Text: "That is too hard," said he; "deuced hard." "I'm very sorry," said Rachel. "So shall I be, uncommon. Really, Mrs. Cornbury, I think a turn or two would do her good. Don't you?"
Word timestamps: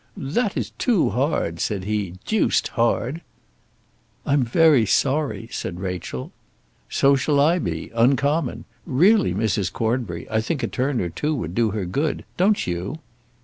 "That 0.17 0.57
is 0.57 0.71
too 0.79 1.11
hard," 1.11 1.59
said 1.59 1.83
he; 1.83 2.15
"deuced 2.25 2.69
hard." 2.69 3.21
"I'm 4.25 4.41
very 4.43 4.83
sorry," 4.83 5.47
said 5.51 5.79
Rachel. 5.79 6.31
"So 6.89 7.15
shall 7.15 7.39
I 7.39 7.59
be, 7.59 7.91
uncommon. 7.93 8.65
Really, 8.87 9.35
Mrs. 9.35 9.71
Cornbury, 9.71 10.25
I 10.27 10.41
think 10.41 10.63
a 10.63 10.67
turn 10.67 11.01
or 11.01 11.09
two 11.09 11.35
would 11.35 11.53
do 11.53 11.69
her 11.69 11.85
good. 11.85 12.25
Don't 12.35 12.65
you?" 12.65 12.97